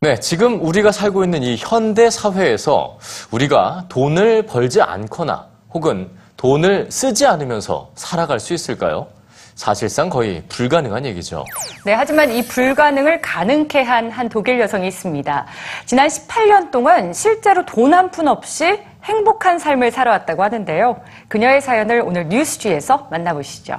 네, 0.00 0.20
지금 0.20 0.62
우리가 0.64 0.92
살고 0.92 1.24
있는 1.24 1.42
이 1.42 1.56
현대 1.58 2.10
사회에서 2.10 2.98
우리가 3.30 3.86
돈을 3.88 4.42
벌지 4.46 4.80
않거나 4.82 5.46
혹은 5.72 6.10
돈을 6.36 6.88
쓰지 6.90 7.26
않으면서 7.26 7.90
살아갈 7.94 8.38
수 8.38 8.52
있을까요? 8.54 9.08
사실상 9.54 10.10
거의 10.10 10.42
불가능한 10.50 11.06
얘기죠. 11.06 11.42
네, 11.86 11.94
하지만 11.94 12.30
이 12.30 12.46
불가능을 12.46 13.22
가능케 13.22 13.80
한 13.82 14.10
한 14.10 14.28
독일 14.28 14.60
여성이 14.60 14.86
있습니다. 14.88 15.46
지난 15.86 16.08
18년 16.08 16.70
동안 16.70 17.14
실제로 17.14 17.64
돈 17.64 17.94
한 17.94 18.10
푼 18.10 18.28
없이 18.28 18.78
행복한 19.06 19.58
삶을 19.58 19.92
살아왔다고 19.92 20.42
하는데요. 20.42 21.00
그녀의 21.28 21.62
사연을 21.62 22.02
오늘 22.04 22.28
뉴스지에서 22.28 23.08
만나보시죠. 23.10 23.78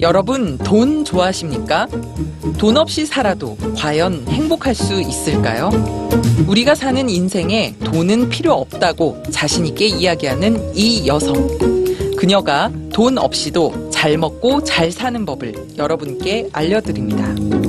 여러분, 0.00 0.56
돈 0.58 1.04
좋아하십니까? 1.04 1.88
돈 2.56 2.76
없이 2.76 3.04
살아도 3.04 3.56
과연 3.76 4.26
행복할 4.28 4.74
수 4.74 5.00
있을까요? 5.00 5.70
우리가 6.46 6.76
사는 6.76 7.08
인생에 7.08 7.74
돈은 7.82 8.28
필요 8.28 8.52
없다고 8.52 9.24
자신있게 9.32 9.86
이야기하는 9.86 10.76
이 10.76 11.08
여성. 11.08 11.34
그녀가 12.16 12.70
돈 12.92 13.18
없이도 13.18 13.90
잘 13.90 14.18
먹고 14.18 14.62
잘 14.62 14.92
사는 14.92 15.24
법을 15.24 15.78
여러분께 15.78 16.50
알려드립니다. 16.52 17.67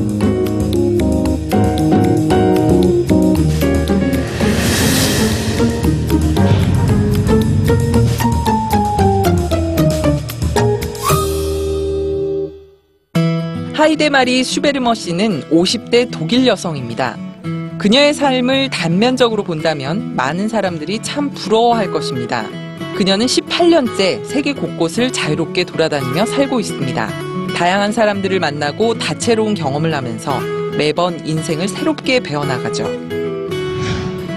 하이데 13.74 14.10
마리 14.10 14.43
슈베르머 14.43 14.93
씨는 14.93 15.49
50대 15.49 16.10
독일 16.12 16.46
여성입니다. 16.48 17.18
그녀의 17.77 18.13
삶을 18.13 18.70
단면적으로 18.70 19.43
본다면 19.43 20.16
많은 20.16 20.49
사람들이 20.49 20.99
참 21.01 21.29
부러워할 21.32 21.91
것입니다. 21.91 22.46
그녀는 22.96 23.26
18년째 23.26 24.26
세계 24.26 24.54
곳곳을 24.54 25.13
자유롭게 25.13 25.63
돌아다니며 25.63 26.26
살고 26.26 26.60
있습니다. 26.60 27.10
다양한 27.55 27.93
사람들을 27.93 28.40
만나고 28.40 28.98
다채로운 28.99 29.54
경험을 29.54 29.94
하면서 29.94 30.40
매번 30.77 31.26
인생을 31.26 31.68
새롭게 31.70 32.20
배워나가죠. 32.20 32.84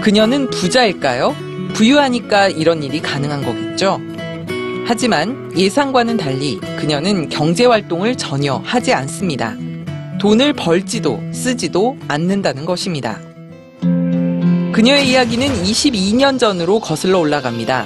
그녀는 0.01 0.49
부자일까요? 0.49 1.35
부유하니까 1.73 2.49
이런 2.49 2.83
일이 2.83 3.01
가능한 3.01 3.43
거겠죠? 3.43 3.99
하지만 4.85 5.51
예상과는 5.57 6.17
달리 6.17 6.59
그녀는 6.77 7.29
경제 7.29 7.65
활동을 7.65 8.17
전혀 8.17 8.61
하지 8.65 8.93
않습니다. 8.93 9.55
돈을 10.19 10.53
벌지도 10.53 11.21
쓰지도 11.33 11.97
않는다는 12.07 12.65
것입니다. 12.65 13.19
그녀의 14.73 15.09
이야기는 15.09 15.47
22년 15.63 16.39
전으로 16.39 16.79
거슬러 16.79 17.19
올라갑니다. 17.19 17.85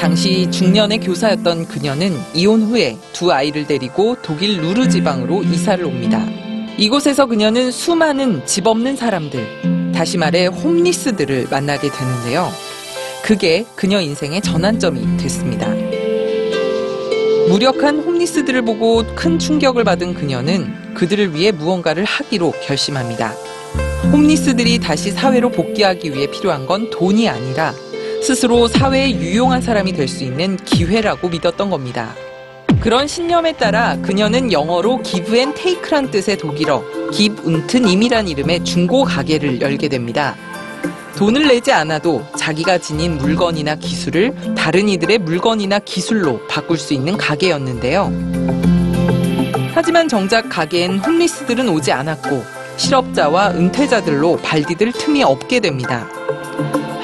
당시 0.00 0.50
중년의 0.50 1.00
교사였던 1.00 1.66
그녀는 1.66 2.16
이혼 2.34 2.62
후에 2.62 2.96
두 3.12 3.32
아이를 3.32 3.66
데리고 3.66 4.16
독일 4.22 4.60
루르 4.60 4.88
지방으로 4.88 5.42
이사를 5.42 5.84
옵니다. 5.84 6.24
이곳에서 6.76 7.26
그녀는 7.26 7.70
수많은 7.70 8.44
집 8.46 8.66
없는 8.66 8.96
사람들, 8.96 9.92
다시 9.94 10.18
말해 10.18 10.46
홈리스들을 10.46 11.48
만나게 11.50 11.88
되는데요. 11.90 12.50
그게 13.22 13.64
그녀 13.74 14.00
인생의 14.00 14.42
전환점이 14.42 15.16
됐습니다. 15.18 15.93
무력한 17.48 18.00
홈리스들을 18.00 18.62
보고 18.62 19.04
큰 19.14 19.38
충격을 19.38 19.84
받은 19.84 20.14
그녀는 20.14 20.94
그들을 20.94 21.34
위해 21.34 21.52
무언가를 21.52 22.04
하기로 22.04 22.52
결심합니다. 22.62 23.34
홈리스들이 24.12 24.78
다시 24.78 25.10
사회로 25.10 25.50
복귀하기 25.50 26.12
위해 26.14 26.26
필요한 26.26 26.66
건 26.66 26.90
돈이 26.90 27.28
아니라 27.28 27.74
스스로 28.22 28.68
사회에 28.68 29.10
유용한 29.10 29.60
사람이 29.60 29.92
될 29.92 30.08
수 30.08 30.24
있는 30.24 30.56
기회라고 30.56 31.28
믿었던 31.28 31.68
겁니다. 31.70 32.14
그런 32.80 33.06
신념에 33.06 33.52
따라 33.52 33.96
그녀는 34.02 34.52
영어로 34.52 35.02
give 35.02 35.36
and 35.36 35.58
take란 35.60 36.10
뜻의 36.10 36.38
독일어 36.38 36.82
give 37.12 37.44
und 37.46 37.76
nim이란 37.78 38.28
이름의 38.28 38.64
중고 38.64 39.04
가게를 39.04 39.60
열게 39.60 39.88
됩니다. 39.88 40.36
돈을 41.16 41.46
내지 41.46 41.70
않아도 41.72 42.24
자기가 42.36 42.78
지닌 42.78 43.18
물건이나 43.18 43.76
기술을 43.76 44.54
다른 44.56 44.88
이들의 44.88 45.18
물건이나 45.18 45.78
기술로 45.78 46.44
바꿀 46.48 46.76
수 46.76 46.92
있는 46.92 47.16
가게였는데요. 47.16 48.12
하지만 49.74 50.08
정작 50.08 50.48
가게엔 50.48 50.98
홈리스들은 50.98 51.68
오지 51.68 51.92
않았고 51.92 52.44
실업자와 52.76 53.50
은퇴자들로 53.50 54.38
발디딜 54.38 54.92
틈이 54.92 55.22
없게 55.22 55.60
됩니다. 55.60 56.08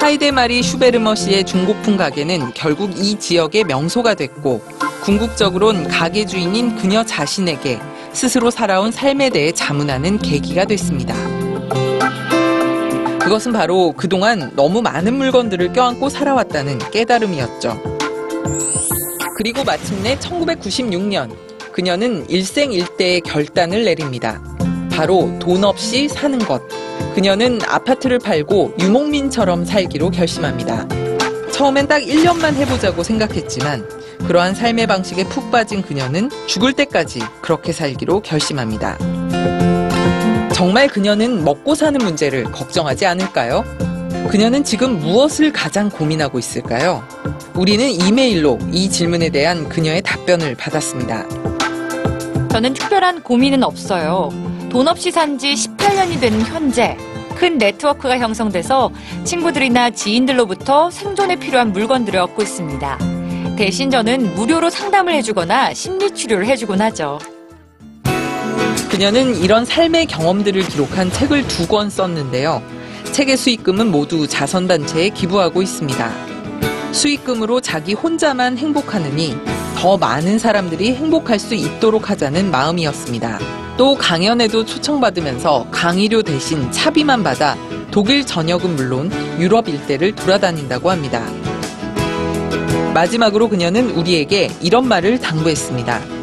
하이데마리 0.01 0.61
슈베르머 0.63 1.15
씨의 1.15 1.45
중고품 1.45 1.95
가게는 1.95 2.53
결국 2.53 2.91
이 2.97 3.17
지역의 3.17 3.65
명소가 3.65 4.15
됐고 4.15 4.61
궁극적으론 5.03 5.87
가게 5.87 6.25
주인인 6.25 6.75
그녀 6.75 7.03
자신에게 7.03 7.79
스스로 8.11 8.51
살아온 8.51 8.91
삶에 8.91 9.29
대해 9.29 9.51
자문하는 9.51 10.19
계기가 10.19 10.65
됐습니다. 10.65 11.15
그것은 13.23 13.53
바로 13.53 13.93
그동안 13.95 14.51
너무 14.55 14.81
많은 14.81 15.13
물건들을 15.13 15.73
껴안고 15.73 16.09
살아왔다는 16.09 16.79
깨달음이었죠. 16.91 17.81
그리고 19.37 19.63
마침내 19.63 20.17
1996년 20.17 21.31
그녀는 21.71 22.27
일생일대의 22.29 23.21
결단을 23.21 23.85
내립니다. 23.85 24.41
바로 24.91 25.37
돈 25.39 25.63
없이 25.63 26.07
사는 26.07 26.37
것. 26.39 26.61
그녀는 27.13 27.59
아파트를 27.67 28.19
팔고 28.19 28.73
유목민처럼 28.79 29.65
살기로 29.65 30.11
결심합니다. 30.11 30.87
처음엔 31.51 31.87
딱 31.87 31.99
1년만 32.01 32.55
해보자고 32.55 33.03
생각했지만 33.03 33.87
그러한 34.27 34.55
삶의 34.55 34.87
방식에 34.87 35.25
푹 35.25 35.51
빠진 35.51 35.81
그녀는 35.81 36.29
죽을 36.47 36.73
때까지 36.73 37.19
그렇게 37.41 37.71
살기로 37.71 38.21
결심합니다. 38.21 38.97
정말 40.61 40.87
그녀는 40.87 41.43
먹고 41.43 41.73
사는 41.73 41.99
문제를 41.99 42.43
걱정하지 42.43 43.07
않을까요? 43.07 43.65
그녀는 44.29 44.63
지금 44.63 44.99
무엇을 44.99 45.51
가장 45.51 45.89
고민하고 45.89 46.37
있을까요? 46.37 47.03
우리는 47.55 47.89
이메일로 47.89 48.59
이 48.71 48.87
질문에 48.87 49.29
대한 49.29 49.67
그녀의 49.67 50.03
답변을 50.03 50.53
받았습니다. 50.53 51.27
저는 52.51 52.75
특별한 52.75 53.23
고민은 53.23 53.63
없어요. 53.63 54.29
돈 54.69 54.87
없이 54.87 55.09
산 55.09 55.39
지 55.39 55.53
18년이 55.53 56.21
되는 56.21 56.39
현재 56.41 56.95
큰 57.33 57.57
네트워크가 57.57 58.19
형성돼서 58.19 58.91
친구들이나 59.23 59.89
지인들로부터 59.89 60.91
생존에 60.91 61.37
필요한 61.37 61.71
물건들을 61.71 62.19
얻고 62.19 62.43
있습니다. 62.43 62.99
대신 63.57 63.89
저는 63.89 64.35
무료로 64.35 64.69
상담을 64.69 65.15
해주거나 65.15 65.73
심리 65.73 66.11
치료를 66.11 66.45
해주곤 66.45 66.81
하죠. 66.81 67.17
그녀는 68.91 69.35
이런 69.41 69.63
삶의 69.65 70.05
경험들을 70.07 70.63
기록한 70.63 71.11
책을 71.11 71.47
두 71.47 71.67
권 71.67 71.89
썼는데요. 71.89 72.61
책의 73.13 73.37
수익금은 73.37 73.89
모두 73.89 74.27
자선단체에 74.27 75.09
기부하고 75.09 75.61
있습니다. 75.61 76.11
수익금으로 76.91 77.61
자기 77.61 77.93
혼자만 77.93 78.57
행복하느니 78.57 79.37
더 79.77 79.95
많은 79.97 80.37
사람들이 80.37 80.93
행복할 80.95 81.39
수 81.39 81.55
있도록 81.55 82.09
하자는 82.09 82.51
마음이었습니다. 82.51 83.39
또 83.77 83.95
강연에도 83.95 84.65
초청받으면서 84.65 85.67
강의료 85.71 86.21
대신 86.23 86.69
차비만 86.71 87.23
받아 87.23 87.55
독일 87.91 88.25
전역은 88.25 88.75
물론 88.75 89.09
유럽 89.39 89.69
일대를 89.69 90.13
돌아다닌다고 90.13 90.91
합니다. 90.91 91.25
마지막으로 92.93 93.47
그녀는 93.47 93.91
우리에게 93.91 94.51
이런 94.61 94.87
말을 94.89 95.19
당부했습니다. 95.19 96.20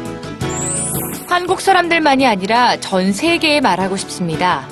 한국 1.29 1.61
사람들만이 1.61 2.25
아니라 2.25 2.77
전 2.79 3.13
세계에 3.13 3.61
말하고 3.61 3.97
싶습니다. 3.97 4.67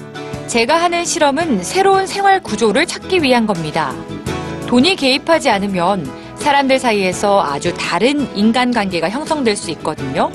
제가 0.48 0.82
하는 0.82 1.06
실험은 1.06 1.64
새로운 1.64 2.08
생활 2.08 2.42
구조를 2.42 2.88
찾기 2.88 3.22
위한 3.22 3.46
겁니다. 3.46 3.94
돈이 4.68 4.96
개입하지 4.96 5.50
않으면 5.50 6.10
사람들 6.38 6.80
사이에서 6.80 7.44
아주 7.44 7.74
다른 7.76 8.36
인간관계가 8.36 9.10
형성될 9.10 9.56
수 9.56 9.70
있거든요. 9.72 10.32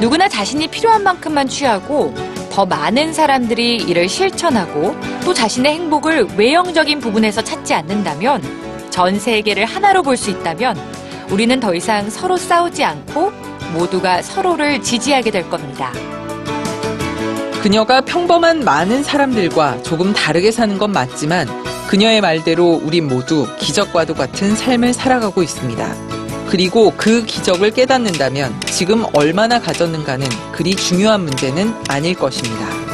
누구나 0.00 0.28
자신이 0.28 0.66
필요한 0.68 1.02
만큼만 1.04 1.48
취하고 1.48 2.12
더 2.50 2.66
많은 2.66 3.12
사람들이 3.12 3.76
이를 3.76 4.08
실천하고 4.08 4.96
또 5.24 5.32
자신의 5.32 5.72
행복을 5.72 6.26
외형적인 6.36 6.98
부분에서 6.98 7.42
찾지 7.42 7.74
않는다면 7.74 8.42
전 8.90 9.18
세계를 9.18 9.64
하나로 9.66 10.02
볼 10.02 10.16
수 10.16 10.30
있다면 10.30 10.76
우리는 11.30 11.60
더 11.60 11.74
이상 11.74 12.10
서로 12.10 12.36
싸우지 12.36 12.82
않고 12.82 13.32
모두가 13.72 14.22
서로를 14.22 14.82
지지하게 14.82 15.30
될 15.30 15.48
겁니다. 15.48 15.92
그녀가 17.62 18.00
평범한 18.00 18.64
많은 18.64 19.02
사람들과 19.02 19.82
조금 19.82 20.12
다르게 20.12 20.50
사는 20.50 20.78
건 20.78 20.92
맞지만 20.92 21.48
그녀의 21.88 22.20
말대로 22.20 22.80
우린 22.82 23.08
모두 23.08 23.46
기적과도 23.58 24.14
같은 24.14 24.54
삶을 24.54 24.92
살아가고 24.92 25.42
있습니다. 25.42 25.94
그리고 26.48 26.92
그 26.96 27.24
기적을 27.24 27.72
깨닫는다면 27.72 28.58
지금 28.66 29.04
얼마나 29.12 29.60
가졌는가는 29.60 30.26
그리 30.52 30.74
중요한 30.74 31.22
문제는 31.22 31.74
아닐 31.88 32.14
것입니다. 32.14 32.87